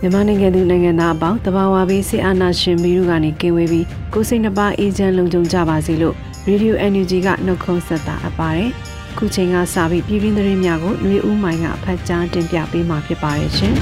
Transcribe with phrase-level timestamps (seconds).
[0.00, 6.14] မြန်မာနိုင်ငံသူနိုင်ငံသားအပေါင်းတဘာဝဘေးစစ်အာဏာရှင်ပြီးတို့ကနေကင်းဝေးပြီးကိုစိတ်နှပါအေဂျင့်လုံခြုံကြပါစေလို့
[6.48, 8.70] Radio NUG ကနှုတ်ခွန်းဆက်တာအပ်ပါတယ်။
[9.18, 13.74] ခုချိန်ကစပြီးပြည်တွင်းသတင်းများကိုຫນွေဦးမိုင်ကဖတ်ကြားတင်ပြပေးမှာဖြစ်ပါတယ်ရှင်။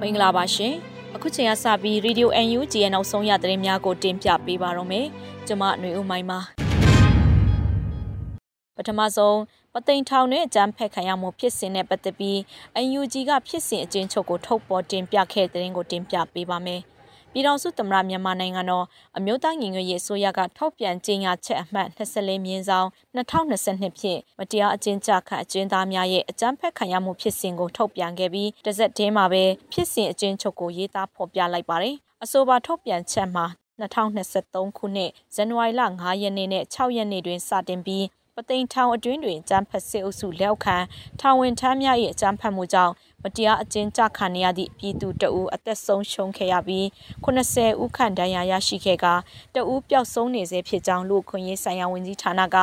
[0.00, 0.74] မင်္ဂလာပါရှင်။
[1.14, 5.06] အခုချိန်ကစပြီး Radio NUG ရဲ့နောက်ဆုံးရသတင်းများကိုတင်ပြပေးပါတော့မယ်။
[5.46, 6.40] ကျွန်မຫນွေဦးမိုင်ပါ။
[8.76, 9.36] ပထမဆုံး
[9.77, 12.37] ပသိမ်ထောင်နဲ့အကြမ်းဖက်ခံရမှုဖြစ်စဉ်နဲ့ပတ်သက်ပြီး
[12.97, 16.81] UNG ကဖြစ်စဉ်အကျဉ်းချုပ်ကိုထုတ်ပေါ်တင်ပြခဲ့တဲ့တဲ့ကိုတင်ပြပေးပါမယ်။
[17.31, 18.85] ပြည်တော်စုသမ္မတမြန်မာနိုင်ငံတော်
[19.17, 33.45] အမျိုးသားညီညွတ်ရေးအစိုးရကထောက်ပြန်ကြေညာချက်အမှတ်24မြင်းဆောင်2022ဖြင့်မတရားအကျဉ်းချခံအကျဉ်းသားများရဲ့အကြမ်းဖက်ခံရမှုဖြစ်စဉ်ကိုထုတ်ပြန်ခဲ့ပြီးတစ်စက်တည်းမှာပဲဖြစ်စဉ်အကျဉ်းချုပ်ကိုရေးသားဖော်ပြလိုက်ပါတယ်။အဆိုပါထုတ်ပြန်ချက်မှာ
[33.81, 38.05] 2023ခုနှစ်ဇန်နဝါရီလ9ရက်နေ့နဲ့6ရက်နေ့တွင်စတင်ပြီး
[38.37, 40.77] ပသိမ်ထောင်အတွင်းတွင်အကြမ်းဖက်စစ်အုပ်စုလက်အောက်ခံ
[41.19, 46.85] ထောင်ဝင်ထမ်းများ၏အကြမ်းဖက်မှုကြောင့်မတရားအကျဉ်းချခံရသည့်ပြည်သူတအူအသက်ဆုံးရှုံးခဲ့ရပြီး
[47.25, 49.05] 80ဦးခန့်ဒဏ်ရာရရှိခဲ့က
[49.55, 52.55] တအူပျောက်ဆုံးနေစေဖြစ်ကြောင်းလူခွင့်ရေးဆိုင်ရာဝန်ကြီးဌာနက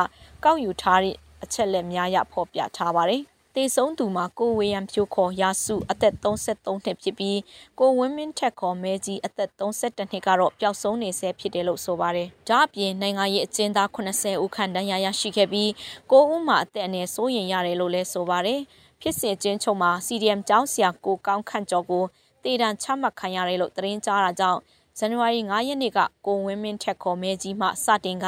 [0.43, 7.39] ကောက်ယူထားတဲ့အချက်လက်များရဖော်ပြထားပါတယ် တေဆုံးသူမှာကိုဝေယံဖြိုးခေါ်ရာစုအသက်33နှစ်ဖြစ်ပြီး
[7.79, 15.71] ကိုဝင်းမင်းထက်ခေါ်မဲကြီးအသက်32နှစ်ကတော့ပျောက်ဆုံးနေဆဲဖြစ်တယ်လို့ဆိုပါတယ်။ဒါ့အပြင်နိုင်ငံရေးအကျဉ်းသား80ဦးခန့်တန်းရရရှိခဲ့ပြီး
[16.11, 18.59] ကိုဦးမှာအသက်အနည်းစိုးရင်ရတယ်လို့လည်းဆိုပါတယ်။
[19.01, 22.03] ဖြစ်စဉ်ကျင်းချုပ်မှာ CDM ကျောင်းဆရာကိုကောင်းခန့်ကျော်ကို
[22.43, 24.59] တေတံချမှတ်ခံရတယ်လို့သတင်းကြားတာကြောင့်
[24.97, 28.25] ဇန်နဝါရီ9ရက်နေ့ကကိုဝင်းမင်းထက်ခေါ်မဲကြီးမှစတင်က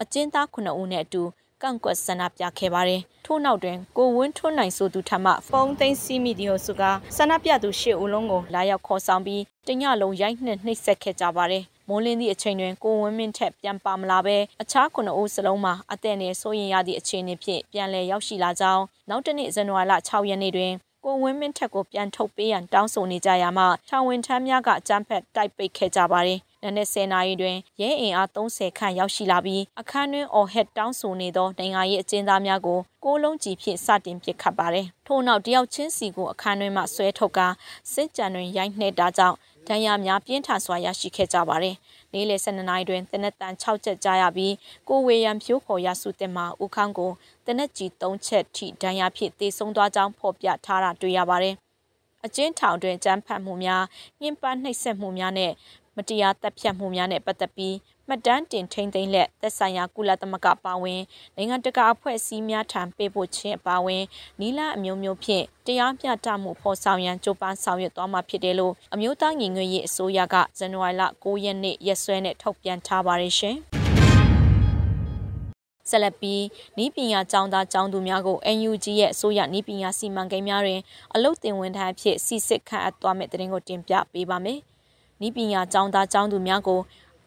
[0.00, 1.22] အကျဉ်းသား9ဦးနဲ့အတူ
[1.62, 20.72] ကန့်ကွက်ဆန္ဒပြခဲ့ပါတယ်။ထို့နောက်တွင်ကိုဝင်းထွန်းနိုင်ဆိုသူထမှဖုန်းသိမ်းစီးမိသည်ဟုဆိုကာဆန္ဒပြသူရှစ်ဦးလုံးကိုလာရောက်ခေါ်ဆောင်ပြီးတညလုံးရိုက်နှက်နှိပ်စက်ခဲ့ကြပါတယ်။မိုးလင်းသည့်အချိန်တွင်ကိုဝင်းမင်းထက်ပြန်ပါမလာဘဲအခြားခုနှစ်ဦးစလုံးမှာအသက်နဲ့ဆိုရင်ရသည့်အခြေအနေဖြင့်ပြန်လည်ရောက်ရှိလာကြောင်းနောက်တနေ့ဇန်နဝါရီလ6ရက်နေ့တွင်
[21.04, 37.48] ကိုဝင်းမင်းထက်ကိုပြန်ထုတ်ပေးရန်တောင်းဆိုနေကြရမှထောင်ဝင်ထမ်းများကအကြမ်းဖက်တိုက်ပိတ်ခဲ့ကြပါတယ်။ နနက်10နာရီတွင်ရဲအင်အား30ခန့်ရောက်ရှိလာပြီးအခန်းတွင်အော်ဟက်တောင်းဆိုနေသောနိုင်ငံရေးအကျဉ်းသားများကိုကိုလုံးကြီးဖြင့်စတင်ပစ်ခတ်ပါတယ်။ထို့နောက်တယောက်ချင်းစီကိုအခန်းတွင်မှဆွဲထုတ်ကာ
[37.92, 39.36] စစ်ကြံတွင်ရိုက်နှက်တာကြောင့်
[39.68, 41.76] ဒဏ်ရာများပြင်းထန်စွာရရှိခဲ့ကြပါတယ်။
[42.12, 44.54] နေ့လယ်12နာရီတွင်တနက်တန်6ချက်ကြားရပြီး
[44.88, 47.12] ကိုဝေယံဖြိုးခေါ်ရစုတင်မှာဦးခန်းကို
[47.46, 51.56] တနက်ကြီး3ချက်ထိဒဏ်ရာဖြင့်တေဆုံးသွားကြောင်းဖော်ပြထားတာတွေ့ရပါတယ်။
[52.26, 53.84] အကျဉ်းထောင်တွင်ကြမ်းဖက်မှုများ
[54.20, 55.52] ညှဉ်းပန်းနှိပ်စက်မှုများနဲ့
[55.98, 57.76] မတရားတပ်ဖြတ်မှုများနဲ့ပတ်သက်ပြီး
[58.08, 61.02] မှတ်တမ်းတင်ထိန်းသိမ်းလက်သက်ဆိုင်ရာကုလသမဂ္ဂပါဝင်
[61.36, 64.02] နိုင်ငံတကာအဖွဲ့အစည်းများထံပေးပို့ခြင်းအပါအဝင်
[64.40, 73.56] နီလာအမျိုးမျိုးဖြင့်တရားမျှတမှုဖော်ဆောင်ရန်ကြိုးပမ်းဆောင်ရွက်သွားမှာဖြစ်တယ်လို့အမျိုးသားညီညွတ်ရေးအစိုးရကဇန်နဝါရီလ9ရက်နေ့ရက်စွဲနဲ့ထုတ်ပြန်ထားပါတယ်ရှင်။
[75.90, 76.44] ဆက်လက်ပြီး
[76.78, 80.80] နီးပညာကျောင်းသားကျောင်းသူများကို NUG ရဲ့အစိုးရနီးပညာစီမံကိန်းများတွင်
[81.14, 84.60] အလုတ်တင်ဝန်ထမ်းအဖြစ်စီစစ်ခန့်အပ်သွားမယ့်တဲ့တင်ကိုတင်ပြပေးပါမယ်။
[85.20, 86.80] နီးပညာကျောင်းသားကျောင်းသူများကို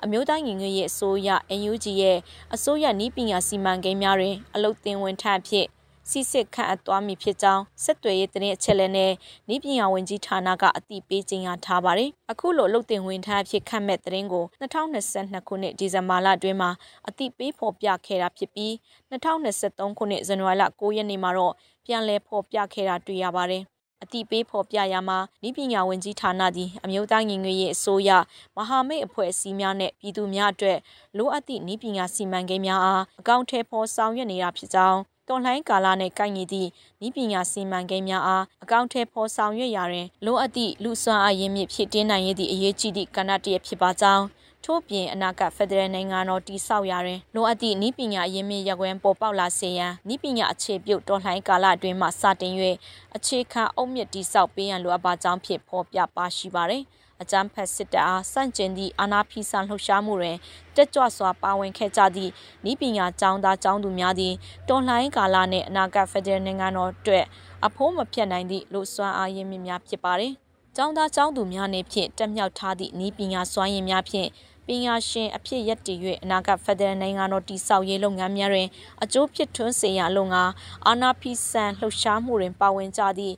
[0.03, 1.29] အမျိုးသားညီညွတ်ရေးအစိုးရ
[1.59, 2.17] NUG ရဲ့
[2.55, 5.67] အစိုးရနီးပညာစီမံကိန်းများတွင်အလုတ်သင်ဝင်ထအဖြစ်
[6.09, 9.11] စီစစ်ခန့်အပ်သွားမည်ဖြစ်ကြောင်းဆက်သွယ်ရေးသတင်းအချက်အလက်နဲ့
[9.53, 16.69] ဤပညာဝန်ကြီးဌာနကအသိပေးကြေညာထားပါတယ်။အခုလိုလုတ်တင်ဝင်ထအဖြစ်ခန့်မဲ့သတင်းကို2022ခုနှစ်ဒီဇင်ဘာလအတွင်းမှာ
[17.07, 18.71] အသိပေးဖော်ပြခဲ့တာဖြစ်ပြီး
[19.11, 21.53] 2023ခုနှစ်ဇန်နဝါရီလ9ရက်နေ့မှာတော့
[21.85, 23.63] ပြန်လည်ဖော်ပြခဲ့တာတွေ့ရပါတယ်။
[24.03, 28.09] အတိပေးဖော်ပြရမှာဤပညာဝန်ကြီးဌာနသည်အမျိုးသားညီညွတ်ရေးအစိုးရ
[28.55, 30.79] မဟာမိတ်အဖွဲ့အစည်းများနဲ့ပြည်သူများအတွက်
[31.17, 36.69] လိုအပ်သည့်ဤပညာစီမံကိန်းများအားအကောင့်ထဲပေါ်ဆောင်ရွက်နေတာဖြစ်ကြောင်းတွန်လှိုင်းကာလနဲ့ကိုက်ညီသည့်
[37.05, 44.25] ဤပညာစီမံကိန်းများအားအကောင့်ထဲပေါ်ဆောင်ရွက်ရာတွင်လိုအပ်သည့်လူစွမ်းအားရင်းမြစ်ဖြစ်တင်းနိုင်ရသည့်အရေးကြီးသည့်ကဏ္ဍတစ်ဖြစ်ပါကြောင်း
[44.65, 52.53] ထို့ပြင်အနာဂတ်ဖက်ဒရယ်နိုင်ငံတော်တည်ဆောက်ရာတွင်လိုအပ်သည့်ဤပညာရင်းမြစ်ရကွန်းပေါ်ပေါက်လာစေရန်ဤပညာအခြေပြုတ်တော်လှန်ကာလအတွင်းမှစတင်၍
[53.15, 56.83] အခြေခံအုတ်မြစ်တည်ဆောက်ပေးရန်လိုအပ်ပါကြောင်းဖြင့်ဖော်ပြပါရှိပါသည်
[57.21, 60.37] အကြမ်းဖက်စစ်တပ်အားစန့်ကျင်သည့်အာဏာဖီဆန်လှုပ်ရှားမှုတွင်
[60.75, 62.31] တက်ကြွစွာပါဝင်ခဲ့ကြသည့်
[62.71, 64.33] ဤပညာကျောင်းသားကျောင်းသူများသည်
[64.69, 67.25] တော်လှန်ကာလနှင့်အနာဂတ်ဖက်ဒရယ်နိုင်ငံတော်အတွက်
[67.65, 70.33] အဖိုးမဖြတ်နိုင်သည့်လူစွမ်းအားရင်းမြစ်များဖြစ်ပါသည်
[70.77, 74.50] ကျောင်းသားကျောင်းသူများနှင့်ဖြင့်တက်မြောက်ထားသည့်ဤပညာစွမ်းရည်များဖြင့်ပ
[74.85, 78.67] ညာရှင်အဖြစ်ရည်တည်၍အနာဂတ်ဖက်ဒရယ်နိုင်ငံတော်တည်ဆောက်ရေးလုပ်ငန်းများတွင်
[79.03, 80.43] အကျိုးဖြစ်ထွန်းစေရန်လုံငါ
[80.87, 83.35] အာနာဖီဆန်လှုပ်ရှားမှုတွင်ပါဝင်ကြသည့်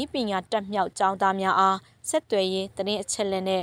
[0.00, 1.78] ဤပညာတက်မြောက်ကျောင်းသားများအား
[2.08, 3.62] ဆက်သွယ်ရေးတရင်အချက်လက်နဲ့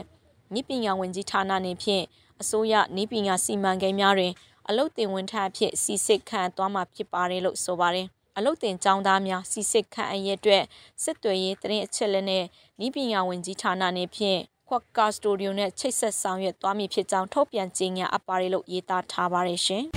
[0.60, 2.04] ဤပညာဝင်ကြီးဌာနနှင့်ဖြင့်
[2.42, 4.34] အစိုးရဤပညာစီမံကိန်းများတွင်
[4.68, 10.64] အလုတ်တင်ဝန်ထမ်းအဖြစ်စီစစ်ခန့်သွားမှာဖြစ်ပါတယ်လို့ဆိုပါတယ်အလုတ်တင်ကျောင်းသားများစီစစ်ခန့်အရေးအတွက်
[11.04, 12.44] စစ်တွေရေးတရင်အချက်လက်နဲ့
[12.86, 19.84] ဤပညာဝင်ကြီးဌာနနှင့်ဖြင့် ခွက်ကာစတိုဒီယိုနဲ့ချိတ်ဆက်ဆောင်ရွက်သွားမည်ဖြစ်ကြောင်းထုတ်ပြန်ကြေညာအပ်ပါတယ်လို့ရေးသားထားပါတယ်ရှင်။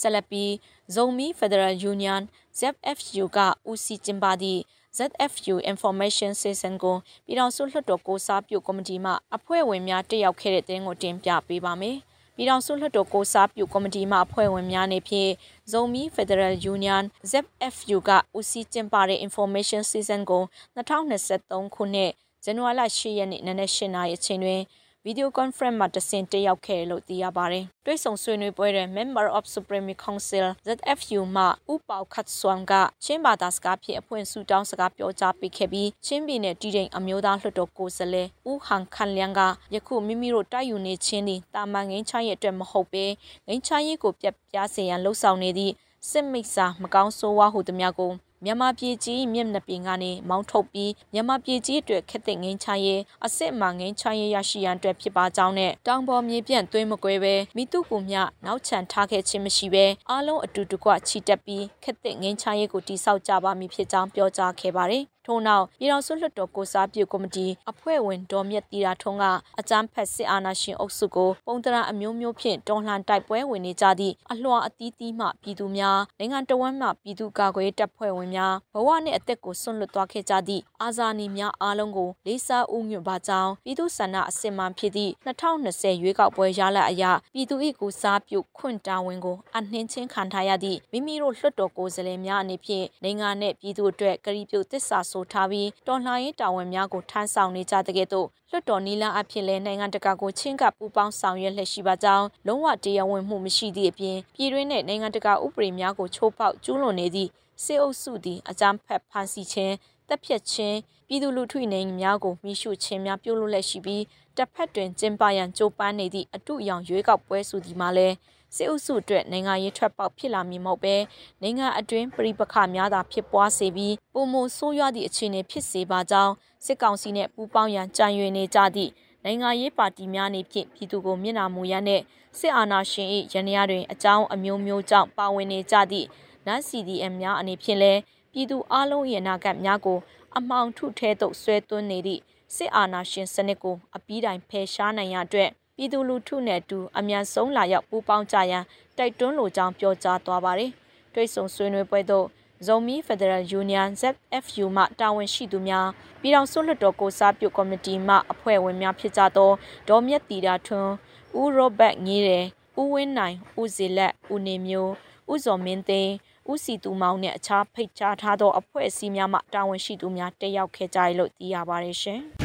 [0.00, 0.50] ဆက်လက်ပြီး
[0.94, 2.22] Zomi Federal Union
[2.58, 3.38] ZFU က
[3.70, 4.60] ဦးစီးကျင်းပသည့်
[4.98, 6.96] ZFU Information Session ကို
[7.26, 11.96] ပြည်ထောင်စုလွှတ်တော်ကိုစားပြုကော်မတီမှအဖွဲ့ဝင်များတက်ရောက်ခဲ့တဲ့တဲ့ကိုတင်ပြပေးပါမယ်။
[12.36, 15.30] ပြည်ထောင်စုလွှတ်တော်ကိုစားပြုကော်မတီမှအဖွဲ့ဝင်များနေဖြင့်
[15.72, 20.42] Zomi Federal Union ZFU ကဦးစီးကျင်းပတဲ့ Information Season ကို
[20.76, 22.12] 2023ခုနှစ်
[22.44, 24.60] ဇန်နဝါရီလ10ရက်နေ့နနက်10:00နာရီအချိန်တွင်
[25.04, 32.72] ဗီဒီယိုကွန်ဖရင့်မှာတဆင့်တက်ရောက်ခဲ့လို့သိရပါတယ်။တွဲဆောင်ဆွေးနွေးပွဲတွင် Member of Supreme Council ZFU မှဥပောက်ခတ်ဆွမ်က
[33.04, 39.40] ချင်းဘာသာစကားဖြင့်အဖွင့်ဆုတောင်းစကားပြောကြားပေးခဲ့ပြီးချင်းပြည်နယ်တည်တဲ့အမျိုးသားလွှတ်တော်ကိုယ်စားလှယ်ဦးဟန်ခန်လျန်က
[39.74, 43.04] ယခုမိမိတို့တိုက်ယူနေခြင်းသည်တာမန်ငင်းချရဲ့အတွက်မဟုတ်ဘဲ
[43.46, 45.72] ငင်းချရေးကိုပြတ်ပြားစေရန်လှုံ့ဆော်နေသည့်
[46.10, 48.12] စစ်မိတ်စာမကောင်းဆိုးဝါးဟုသည်များကို
[48.44, 69.24] မြန်မာပြည်ကြီးမြင့်နှပင်ကနေမောင်းထုတ်ပြီးမြန်မာပြည်ကြီးအတွက်ခက်တဲ့ငင်းချရေးအစ်စ်မှငင်းချရေးရရှိရန်အတွက်ဖြစ်ပါကြောင်းနဲ့တောင်ပေါ်မြေပြန့်သွင်းမကွဲပဲမိတုကူမြနောက်ချန်ထားခဲ့ခြင်းမရှိပဲအားလုံးအတူတကွချီတက်ပြီးခက်တဲ့ငင်းချရေးကိုတိစောက်ကြပါမည်ဖြစ်ကြောင်းပြောကြားခဲ့ပါတယ်ထို့နောက်ပြည်တော်စုလွှတ်တော်ကိုစားပြုကော်မတီအဖွဲ့ဝင်ဒေါ်မြတ်တီရာထုံးက
[69.60, 87.04] အကြမ်းဖက်စစ်အာဏာရှင်အုပ်စုကိုပုံတရာအမျိုးမျိုးဖြင့်တွန်းလှန်တိုက်ပွဲဝင်နေကြသည့်အလွှာအသီးသီးမှပြည်သူများနိုင်ငံတော်ဝန်မှပြည်သူ့ကာကွယ်တပ်ဖွဲ့ဝင်များဘဝနှင့်အသက်ကိုဆွန့်လွတ်သွားခဲ့ကြသည့်အာဇာနည်များအားလုံးကိုလေးစားဥညွတ်ပါကြောင်းပြည်သူ့ဆန္ဒအစစ်မှန်ဖြစ်သည့်2020ရွေးကောက်ပွဲရလဒ်အရ
[87.34, 107.30] ပြည်သူ၏ကိုစားပြုခွင့်တာဝန်ကိုအနှင်းချင်းခံထားရသည့်မိမိတို့လွှတ်တော်ကိုယ်စားလှယ်များအနေဖြင့်နိုင်ငံနှင့်ပြည်သူအတွက်ကတိပြုသစ္စာဆိုထားပြီးတော်လှန်ရေးတာဝန်များကိုထမ်းဆောင်နေကြတဲ့ကဲ့သို့လွှတ်တော်နီလာအဖြစ်လဲနိုင်ငံတကာကိုချင်းကပ်ပူးပေါင်းဆောင်ရွက်လက်ရှိပါကြောင်းလုံးဝတရားဝင်မှုမရှိသည့်အပြင်ပြည်တွင်းနဲ့နိုင်ငံတကာဥပဒေများကိုချိုးဖောက်ကျူးလွန်နေသည့်
[107.62, 109.74] စေအုပ်စုသည်အကြမ်းဖက်ဖန်ဆီးခြင်း
[110.08, 110.76] တပ်ဖြတ်ခြင်း
[111.08, 114.04] ပြည်သူလူထုနေများကိုမိရှုခြင်းများပြုလုပ်လက်ရှိပြီး
[114.36, 118.14] တစ်ဖက်တွင်ကျင်းပရန်ကြိုးပမ်းနေသည့်အတုအယောင်ရွေးကောက်ပွဲဆိုသည်မှာလည်း
[118.56, 120.96] စစ်အုပ်စုအတွက်နိုင်ငံရေးထွက်ပေါက်ဖြစ်လာမည်မဟုတ်ပဲ
[121.42, 126.32] နိုင်ငံအတွင်းပြည်ပခများသာဖြစ်ပွားစေပြီးပုံမဆိုးရွားသည့်အခြေအနေဖြစ်စေပါကြောင်း
[126.64, 128.90] စစ်ကောင်စီနှင့်ပူးပေါင်းရန်ကြံရွယ်နေကြသည့်
[129.24, 132.02] နိုင်ငံရေးပါတီများနေဖြင့်ပြည်သူကိုမျက်နှာမူရန်နှင့်
[132.38, 136.06] စစ်အာဏာရှင်၏ရန်ရာတွင်အကြောင်းအမျိုးမျိုးကြောင့်ပါဝင်နေကြသည့်
[136.46, 138.00] နန် CDM များအနေဖြင့်လည်း
[138.32, 139.98] ပြည်သူအလုံးရဲ့နာကတ်များကို
[140.36, 142.20] အမှောင်ထုထဲသို့ဆွဲသွင်းနေသည့်
[142.54, 145.50] စစ်အာဏာရှင်စနစ်ကိုအပြီးတိုင်ဖယ်ရှားနိုင်ရအတွက်
[145.82, 148.64] ပြည်သူလူထုနဲ့အတူအမြန်ဆုံးလာရောက်ပူးပေါင်းကြရန်
[148.98, 150.70] တိုက်တွန်းလိုကြောင်းပြောကြားသွားပါတယ်။
[151.14, 152.26] တွေ့ဆုံဆွေးနွေးပွဲသို့
[152.66, 155.88] ဇုံမီဖက်ဒရယ်ယူနီယန် ZFU မှတာဝန်ရှိသူများ
[156.20, 159.50] ပြည်ထောင်စုလွှတ်တော်ကိုစားပြုကော်မတီမှအဖွဲ့ဝင်များဖြစ်ကြသော
[159.88, 160.92] ဒေါ်မြတ်တီတာထွန်း
[161.40, 162.44] ဦးရောဘတ်ငေးတယ်
[162.80, 164.92] ဦးဝင်းနိုင်ဦးဇေလက်ဦးနေမျိုး
[165.32, 166.12] ဦးဇော်မင်းသိန်း
[166.50, 172.22] ဦးစီသူမောင်နဲ့အခြားဖိတ်ကြားထားသောအဖွဲ့အစည်းများမှတာဝန်ရှိသူများတက်ရောက်ခဲ့ကြရလို့သိရပါတယ်ရှင်။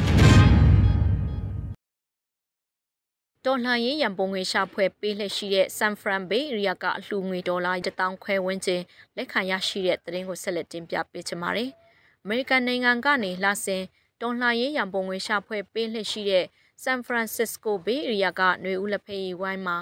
[3.48, 8.82] တော်လှန်ရေးရန်ပုံငွေရှာဖွေပေးလှည့်ရှိတဲ့ San Fran Bay Area ကအလှူငွေဒေါ်လာ1000ခွဲဝန်းကျင်
[9.18, 11.70] လက်ခံရရှိတဲ့သတင်းကိုဆက်လက်တင်ပြပေးချင်ပါတယ်။
[12.25, 13.84] American နိုင်ငံကနေလာဆင်
[14.22, 16.46] တော်လှန်ရေးရန်ပုံငွေရှာဖွေပေးလှည့်ရှိတဲ့
[16.84, 19.77] San Francisco Bay Area ကຫນွေဦးလက်ဖေးဝိုင်းမှာ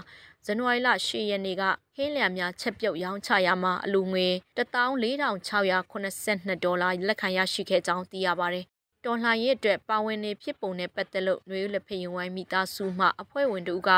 [0.46, 1.64] ဇန်နဝါရီလ10ရက်နေ့က
[1.96, 8.66] ဟင်းလျာများချက်ပြုတ်ရောင်းချရာမှာအလူငွေ14682ဒေါ်လာလက်ခံရရှိခဲ့ကြောင်းသိရပါတယ်
[9.06, 13.92] တော်လှန်ရေးအတွက်ပါဝင်နေဖြစ်ပုံနဲ့ပတ်သက်လို့ຫນွေဦးလက်ဖရင်ဝိုင်းမိသားစုမှအဖွဲ့ဝင်တို့က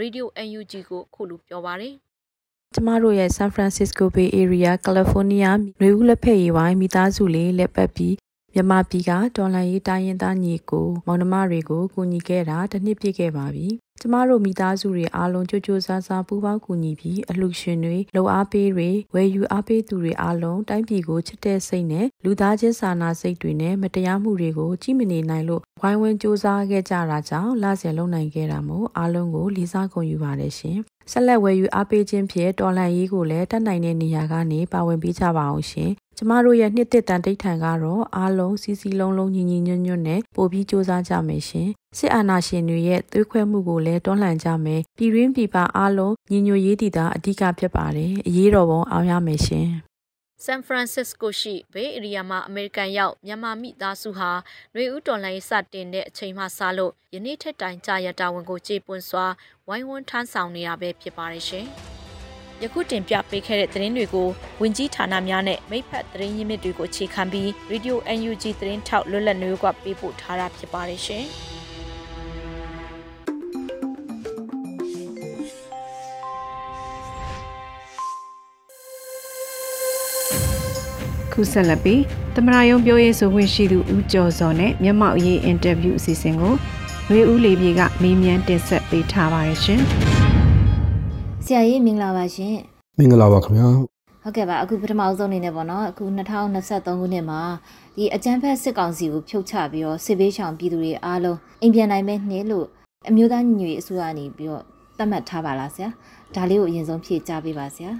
[0.00, 1.94] Radio UNG ကိုခုလိုပြောပါတယ်
[2.74, 5.50] ကျမတို့ရဲ့ San Francisco Bay Area California
[5.80, 8.14] နွေဦးလက်ဖက်ရည်ဝိုင်းမိသားစုလေးလက်ပတ်ပြီး
[8.54, 13.66] မြန်မာပြည်ကတော်လန်ရေးတိုင်းရင်းသားညီကိုမောင်နှမတွေကိုကူညီခဲ့တာတစ်နှစ်ပြည့်ခဲ့ပါပြီ
[14.02, 30.78] ကျမတို့မိသားစုတွေအားလုံးကြိုးကြိုးစားစားပူးပေါင်းကူညီပြီးအလှရှင်တွေလှူအားပေးတွေဝယ်ယူအားပေးသူတွေအားလုံးတိုင်းပြည်ကိုချစ်တဲ့စိတ်နဲ့လူသားချင်းစာနာစိတ်တွေနဲ့မတရားမှုတွေကိုကြည့်မနေနိုင်လို့ဝိုင်းဝန်းစူးစမ်းခဲ့ကြတာကြောင့်လဆင်လုံနိုင်ခဲ့တာမို့အားလုံးကိုလေးစားဂုဏ်ယူပါတယ်ရှင်
[31.12, 49.69] ဆက်လက်ဝယ်ယူအားပေးခြင်းဖြင့်တော်လန်ရေးကိုလည်းတတ်နိုင်တဲ့နေရာကနေပါဝင်ပေးကြပါအောင်ရှင် ကျမတို့ရဲ့နှစ်သက်တန်တိတ်ထန်ကတော့အားလုံးစီစီလုံးလုံးညီညီညွတ်ညွတ်နဲ့ပို့ပြီးစ조사ကြမယ်ရှင်စစ်အာဏာရှင်တွေရဲ့သွေးခွဲမှုကိုလည်းတွန်းလှန်ကြမယ်ပြည်ရင်းပြည်ပအားလုံးညီညွတ်ရေးတည်တာအဓိကဖြစ်ပါတယ်အရေးတော်ပုံအောင်ရမယ်ရှင်
[50.43, 54.31] ဆန်ဖရန်စစ္စကိုရှိဘေးအေရီးယားမှာအမေရိကန်ရောက်မြန်မာမိသားစုဟာ
[54.73, 59.25] ຫນွေဦးတော်လိုင်းစတင်တဲ့အချိန်မှစလို့ယနေ့ထက်တိုင်ကြာရတာဝန်ကိုကြေပွန်စွာ
[59.67, 61.67] ဝိုင်းဝန်းထမ်းဆောင်နေရပဲဖြစ်ပါတယ်ရှင်။
[62.62, 64.28] ယခုတင်ပြပေးခဲ့တဲ့သတင်းတွေကို
[64.60, 71.24] ဝင်ကြီးဌာနများနဲ့မိဖက်သတင်းရင်းမြစ်တွေကိုအခြေခံပြီး Radio UNG သတင်းထောက်လွတ်လပ်နေကပေးပို့ထားတာဖြစ်ပါတယ်ရှင်။
[81.32, 82.02] ခုဆက်လက်ပြီး
[82.34, 86.54] သမရယုံပြောရေးဆိုခွင့်ရှိသူဦးကျော်စောနဲ့မျက်မှောက်ရေးအင်တာဗျူးအစီအစဉ်ကို
[87.10, 89.82] ရွေဦးလေးပြေကမေးမြန်းတင်ဆက်ပေးထားပါတယ်ရှင်။
[90.19, 90.19] ဆ
[91.54, 92.56] ရာကြီးမင်္ဂလာပါရှင်
[92.98, 93.68] မင်္ဂလာပါခင်ဗျာ
[94.22, 97.40] ဟုတ်ကဲ့ပါအခုပထမဆုံးအနေနဲ့ပေါ့နော်အခု2023ခုနှစ်မှာ
[97.96, 102.66] ဒီအကြမ်းဖက်စစ်ကောင်စီကိုဖြုတ်ချပြီးတော့စစ်ဘေးရှောင်ပြည်သူတွေအားလုံးအိမ်ပြန်နိုင်မဲ့နှစ်လို့
[103.08, 104.62] အမျိုးသားညီညွတ်ရေးအစိုးရကနေပြီးတော့
[104.98, 105.88] သတ်မှတ်ထားပါလားဆရာ
[106.34, 107.90] ဒါလေးကိုအရင်ဆုံးဖြေကြားပေးပါဆရာ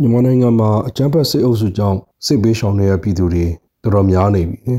[0.00, 3.46] မြန်မာနိုင်ငံမှာအကြမ်းဖက်စစ်အုပ်စုကြောင့်စစ်ဘေးရှောင်နေတဲ့ပြည်သူတွေ
[3.82, 4.74] တော်တော်များနေပြီ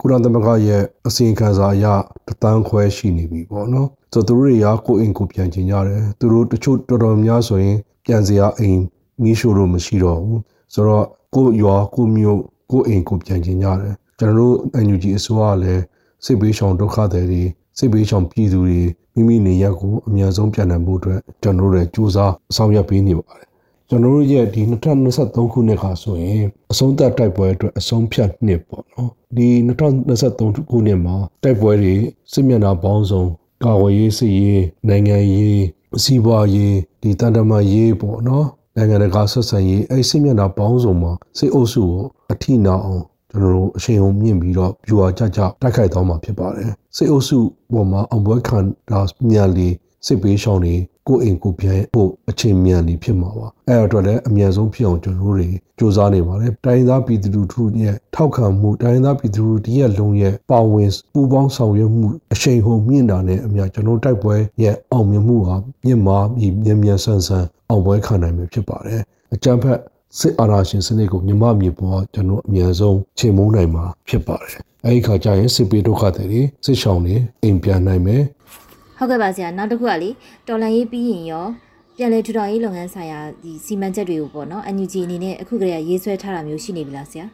[0.00, 1.86] ကုလသမဂ္ဂရဲ့အစီရင်ခံစာအရ
[2.28, 8.80] တသန်းခွဲရှိနေပြီပေါ့နော် ဆိုတော့သူတို့တွေကကိုယ်အိမ်ကိုပြန်ကျင်ကြတယ်သူတို့တချို့တော်တော်များဆိုရင်ပြန်စရာအိမ်
[9.22, 10.40] မီးရှို့လို့မရှိတော့ဘူး
[10.74, 14.56] ဆိုတော့ကိုရွာကိုမြို့ကိုအိမ်ကိုပြန်ကျင်ကြတယ်ကျွန်တော်တို့
[14.86, 15.82] NUG အစိုးရကလည်း
[16.24, 17.42] စစ်ဘေးရှောင်ဒုက္ခသည်တွေ
[17.78, 18.80] စစ်ဘေးရှောင်ပြည်သူတွေ
[19.14, 23.48] မိမိနေရက်ကိုအများဆုံးပြန်နိုင်ဖို့အတွက်ကျွန်တော်တို့လည်းစူးစမ်းဆောင်ရွက်ပေးနေပါတယ်
[23.88, 24.62] ကျွန်တော်တို့ရဲ့ဒီ
[25.06, 31.94] 2023ခုနှစ်ခါဆိုရင်အဆုံးသတ်တိုက်ပွဲအတွက်အဆုံးဖြတ်နှစ်ပေါ့နော်ဒီ2023ခုနှစ်မှာတိုက်ပွဲတွေ
[32.32, 33.24] စစ်မျက်နှာပေါင်းစုံ
[33.64, 35.64] ကာဝေးရေးစစ်ရေးနိုင်ငံရေး
[36.02, 38.46] စီးပွားရေးဒီတန်တမာရေးပေါ့နော်
[38.76, 47.38] နိုင်ငံတကာဆက်ဆံရေးအဲ့စစ်မျက်နှာပေါင်းစုံမှာစစ်အုပ်စုကိုအထိနာအောင်ကျွန်တော်တို့အရှိန်အုံမြင့်ပြီးတော့ပြူအားကြကြတိုက်ခိုက်သွားမှာဖြစ်ပါတယ်စစ်အုပ်စု
[47.72, 48.58] ပေါ်မှာအောင်ပွဲခံ
[48.90, 49.68] တာမြန်လီ
[50.06, 50.74] စစ်ပေးရှောင်းတွေ
[51.08, 55.48] ကိုအိမ်ကိုပြန်ဖို့အချိန်မြန်နေဖြစ်မှာပါအဲ့အတွက်လည်းအမြန်ဆုံးဖြစ်အောင်ကျွန်တော်တို့တွေ
[55.78, 69.00] စူးစမ်းနေပါတယ်တိုင်းသားပြည်သူလူထုရဲ့ထောက်ခံမှုတိုင်းသားပြည်သူလူထုရဲ့လုံးရဲ့ပါဝင်ပူးပေါင်းဆောင်ရွက်မှုအရှိန်ဟုန်မြင့်တာနဲ့အများကျွန်တော်တိုက်ပွဲရဲ့အောင်မြင်မှုဟာမြင့်မားပြီးမြန်မြန်ဆန်ဆန်အောင်ပွဲခံနိုင်မှာဖြစ်ပါတယ်
[69.34, 69.78] အကြံဖက်
[70.18, 78.22] စစ်အာဏာရှင်စနစ်ကိုမြမမြေပေါ်ကျွန်တော်အမြန်ဆုံးချိန်မုံနိုင်မှာဖြစ်ပါတယ်အဲဒီခါကျရင်စစ်ပေးဒုက္ခတွေစစ်ရှောင်တွေအိမ်ပြန်နိုင်မယ်
[78.98, 80.10] ဟုတ်ကဲ့ပါဆရာနောက်တစ်ခုကလေ
[80.48, 81.46] တော်လန်ရေးပြီးရင်ရော
[81.96, 87.26] ပြန်လေထူထောင်ရေးလုပ်ငန်းဆိုင်ရာဒီစီမံချက်တွေကိုပေါ့နော် NUG အနေနဲ့အခုကတည်းကရေးဆွဲထားတာမျိုးရှိနေပြီလားဆရာ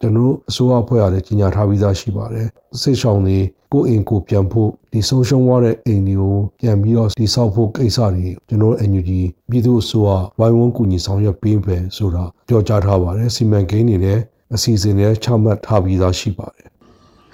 [0.00, 2.46] ကျွန်တော်အစိုးရအဖွဲ့အားလည်းကြီးညာထားပြီးသားရှိပါတယ်
[2.80, 3.38] စစ်ဆောင်တွေ
[3.72, 9.10] ကိုအိမ်ကိုပြန်ဖို့ဒီဆုံးရှုံးသွားတဲ့အိမ်တွေကိုပြန်ပြီးတော့ဒီဆောက်ဖို့ကိစ္စတွေကျွန်တော် NUG
[9.50, 14.22] ပြည်သူ့အစိုးရဝိုင်းဝန်းကူညီဆောင်ရွက်ပေးပဲဆိုတာပြောကြားထားပါတယ်စီမံကိန်းတွေလည်း
[14.54, 16.67] အစီအစဉ်တွေချမှတ်ထားပြီးသားရှိပါတယ်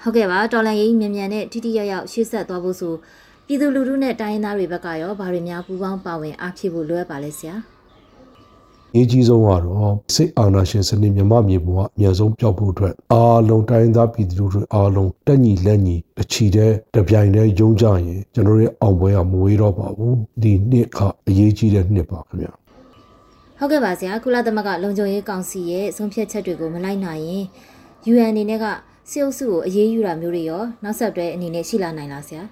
[0.07, 2.93] ဟုတ်ကဲ့ပါတော်လန်ရေးမြန်မြန်နဲ့ထိထိရောက်ရောက်ရှေ့ဆက်သွားဖို့ဆို
[3.45, 7.55] ပြည်သူလူထုနဲ့တိုင်းရင်းသားတွေဘက်ကရောဘာတွေများပူးပေါင်းပါဝင်အားဖြည့်ဖို့လိုအပ်ပါလဲဆရာ
[8.93, 22.51] အရေးကြီးဆုံးကတော့စစ်အာဏာရှင်စနစ်မြမမြေပေါ်ကအများဆုံးပျောက်ဖို့အတွက်အားလုံးတိုင်းသားပြည်သူတွေအားလုံးတက်ညီလက်ညီအချီတဲ့တပြိုင်တည်းယုံကြရင်ကျွန်တော်တို့အောင်ပွဲကမဝေးတော့ပါဘူးဒီနှစ်ကအရေးကြီးတဲ့နှစ်ပါခင်ဗျာ
[23.59, 27.43] ဟုတ်ကဲ့ပါဆရာကုလသမဂ္ဂလုံခြုံရေးကောင်စီရဲ့ဆုံးဖြတ်ချက်တွေကိုမလိုက်နိုင်ရင်
[28.11, 28.65] UN အနေနဲ့က
[29.11, 32.43] စစ်အုပ်စုကိုအရေးယူတာမျိုးတွေရောနောက်ဆက်တွဲအနေနဲ့ရှိလာနိုင်လားဆရာ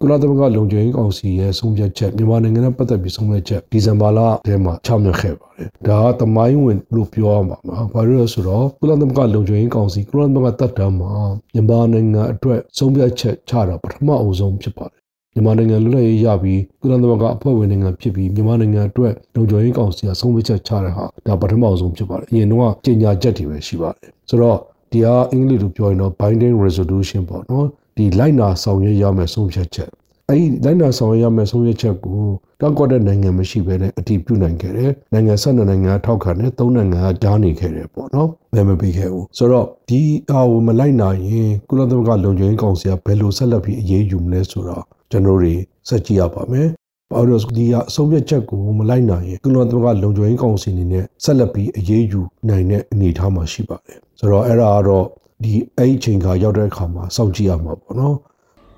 [0.00, 11.12] ကုလသမဂ္ဂလုံခြုံရေးကောင်စီရဲ့ဆုံးဖြတ်ချက်မြန်မာနိုင်ငံနဲ့ပတ်သက်ပြီးဆုံးဖြတ်ချက်ဒီဇင်ဘာလထဲမှာချမှတ်ခဲ့ပါတယ်။ဒါကတမိုင်းဝင်လို့ပြောရမှာပါ။ဘာလို့လဲဆိုတော့ကုလသမဂ္ဂလုံခြုံရေးကောင်စီကုလသမဂ္ဂတပ်တမ်းမှာ
[11.54, 15.00] မြန်မာနိုင်ငံအတွက်ဆုံးဖြတ်ချက်ချတာပထမအဦးဆုံးဖြစ်ပါတယ်။
[15.34, 24.58] မြန်မာနိုင်ငံလွတ်လပ်ရေးရပြီးကုလသမဂ္ဂအဖွဲ့ဝင်နိုင်ငံဖြစ်ပြီးမြန်မာနိုင်ငံအတွက်လုံခြုံရေးကောင်စီကဆုံးဖြတ်ချက်ချတဲ့ဟာဒါပထမအဆုံးဖြစ်ပါတယ်။အရင်တော့ကြေညာချက်တွေပဲရှိပါတယ်။ဆိုတော့
[24.92, 27.66] ဒီဟာအင်္ဂလိပ်လိုပြောရင်တော့ binding resolution ပေါ့နော်
[27.96, 29.90] ဒီလိုက်နာဆောင်ရွက်ရမယ်ဆုံးဖြတ်ချက်
[30.30, 32.22] အဲ့ဒီလိုက်နာဆောင်ရွက်ရမယ်ဆုံးဖြတ်ချက်ကို
[32.60, 46.68] တောက်ကွက်တဲ့နိုင်ငံမရှိဘဲနဲ့အတည်ပြုနိုင်ခဲ့တယ်နိုင်ငံ၁၂နိုင်ငံထောက်ခံတယ်၃နိုင်ငံကကြားနေခဲ့တယ်ပေါ့နော်ဘယ်မပြီးခဲ့ဘူးဆိုတော့ဒီအားကိုမလိုက်နိုင်ရင်ကုလသမဂ္ဂလုံခြုံရေးကောင်စီကဘယ်လိုဆက်လက်ပြီးအရေးယူမလဲဆိုတော့ကျွန်တော်တို့စက်ကြည့်ရပါမယ်
[47.14, 55.06] ဘာလို့ဒီကအဆုံးဖြတ်ချက်ကိုမလိုက်နိုင်ရင်ကုလသမဂ္ဂလုံခြုံရေးကောင်စီအနေနဲ့ဆက်လက်ပြီးအရေးယူနိုင်တဲ့အနေအထားမှာရှိပါတယ်ဆိုတော့အဲ့ဒါကတော့
[55.42, 58.18] ဒီအဲ့ဒီချိန်ကရောက်တဲ့အခါမှာစောင့်ကြည့်ရမှာပေါ့နော်ဟ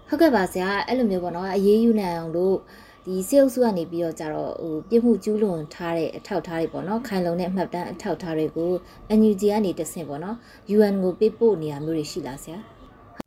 [0.09, 2.57] ဟုတ်ကဲ့ပါဆရာအဲ့လိုမျိုးပေါ့နော်အရေးယူနိုင်အောင်လို့
[3.07, 8.71] ဒီစေအုပ်စုကနေပြီးတော့ကြတော့ဟိုပြစ်မှုကျူးလွန်ထားတဲ့အထောက်ထားတွေပေါ့နော်ခိုင်လုံတဲ့အမှတ်တမ်းအထောက်ထားတွေကို
[9.19, 10.37] NUG ကနေတဆင့်ပေါ့နော်
[10.77, 12.59] UN ကိုပေးပို့နေရမျိုးတွေရှိလားဆရာ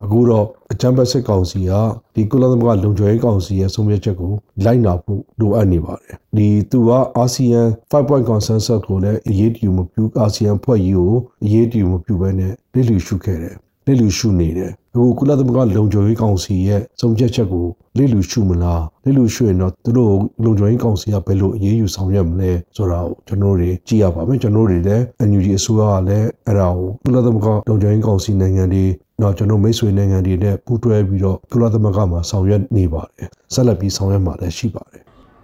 [0.04, 1.72] အခုတော့အချမ်းဘတ်စစ်ကောင်စီက
[2.16, 4.34] ဒီကုလသမဂ္ဂလုံခြုံရေးကောင်စီရဲ့ဆုံးဖြတ်ချက်ကို
[4.66, 11.14] လိုက်နာဖို့လိုအပ်နေပါတယ်ဒီသူကအာဆီယံ5 point consensus ကိုလည်းအရေးတူမပြုအာဆီယံဖွဲ့ကြီးကို
[11.46, 17.66] အရေးတူမပြုဘဲနဲ့လစ်လျူရှုခဲ့တယ်လစ်လျူရှုနေတယ် အခုကုလသမဂ္ဂလုံခြုံရေးကောင်စီရဲ့ဆုံးဖြတ်ချက်ကို
[17.98, 28.86] လစ်လျူရှုမလားလစ်လျူရှုရင်တော့သူတို့လုံခြုံရေးကောင်စီကဘယ်လိုအရေးယူဆောင်ရွက်မလဲဆိုတာကိုကျွန်တော်တို့ကြည့်ရပါမယ်ကျွန်တော်တို့တွေလည်း NUG အစိုးရကလည်းအဲ့ဒါကိုကုလသမဂ္ဂလုံခြုံရေးကောင်စီနိုင်ငံတွေ
[29.22, 35.04] တော့ကျွန်တော်မိတ်ဆွေနိုင်ငံတွေနဲ့ပူးတွဲပြီးတော့ကုလသမဂ္ဂမှာဆောင်ရွက်နေပါတယ်ဆက်လက်ပြီးဆောင်ရွက်မှာလည်းရှိပါတယ်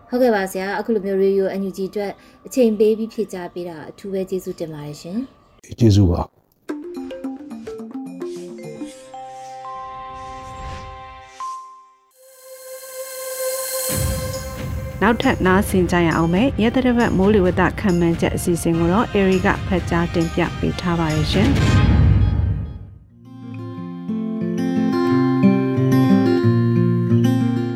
[0.10, 2.12] ဟုတ်ကဲ့ပါဆရာအခုလိုမျိုးရေဒီယို NUG အတွက်
[2.48, 5.18] အချိန်ပေးပြီးဖြည့်ကြားပေးတာအထူးပဲကျေးဇူးတင်ပါတယ်ရှင်
[5.80, 6.22] ကျေးဇူးပါ
[15.04, 21.50] နောက်ထပ်နားဆင်ကြရအောင်မယ်ရဲတရဘတ်မိုးလေဝသခံမှန်းချက်အစီအစဉ်ကိုတော့အေရီကဖတ်ကြားတင်ပြပေးထားပါတယ်ရှင်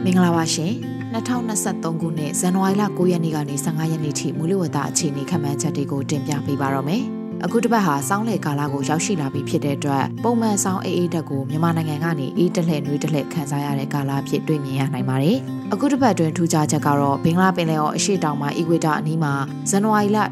[0.03, 0.73] မင်္ဂလာပါရှင်
[1.13, 7.05] 2023ခုနှစ်ဇန်နဝါရီလ9ရက်နေ့ကနေ15ရက်နေ့ထိမူလဝတ္တအခြေအနေခန့်မှန်းချက်တွေကိုတင်ပြပေးပါတော့မယ်။
[7.45, 15.37] အခုတစ်ပတ်ဟာစောင်းလေကာလကိုရောက်ရှိလာပြီဖြစ်တဲ့အတွက်ပုံမှန်စောင်းအေးအေးတက်ကိုမြန်မာနိုင်ငံကနေအေးတလှဲ့နှွေးတလှဲ့ခန်းစားရတဲ့ကာလဖြစ်တွေ့မြင်ရနိုင်ပါတယ်။
[15.73, 19.33] အခုတစ်ပတ်တွင်ထူးခြားချက်ကတော့ဘင်္ဂလားပင်လယ်အော်အရှေ့တောင်ပိုင်းအီကွေတာအနီးမှာ
[19.69, 20.23] ဇန်နဝါရီလ10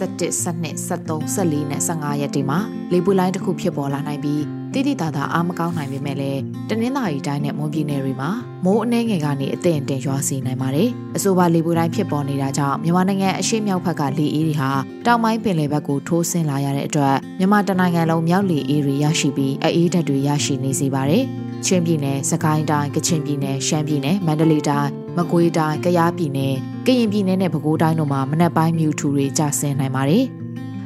[0.00, 2.58] 17 12 13 14နဲ့15ရက်တွေမှာ
[2.92, 8.30] လေပူလိုင်းတစ်ခုဖြစ်ပေါ်လာနိုင်ပြီး တိတိတသာအားမကောင်းနိုင်ပေမဲ့လည်းတနင်္သာရီတိုင်းနဲ့မွန်ပြည်နယ်တွေမှာ
[8.64, 14.70] မိုးအနှဲငယ်ကနေအသင့်အတင်ရွာစီနိုင်ပါတယ်။အဆိုပါလေပူတိုင်းဖြစ်ပေါ်နေတာကြောင့်မြန်မာနိုင်ငံအရှေ့မြောက်ဘက်ကလေအေးတွေဟာ
[15.06, 21.24] တောင်ပိုင်းပင်လယ်ဘက်ကိုထိုးဆင်းလာရတဲ့အတွက်မြန်မာတနိုင်ငံလုံးမြောက်လေအေးတွေရရှိပြီးအေးဓာတ်တွေရရှိနေစေပါတယ်။
[21.66, 26.54] ချင်းပြည်နယ်၊စကိုင်းတိုင်း၊ကချင်ပြည်နယ်၊ရှမ်းပြည်နယ်၊မန္တလေးတိုင်း၊မကွေးတိုင်း၊ကယားပြည်နယ်၊
[26.86, 30.26] ကရင်ပြည်နယ်နဲ့ပဲခူးတိုင်းတို့မှာမနက်ပိုင်းမြူထူတွေကျဆင်းနိုင်ပါတယ်။